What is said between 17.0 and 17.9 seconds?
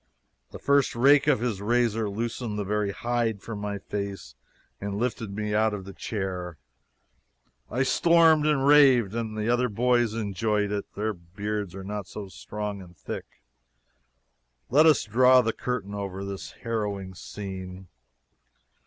scene.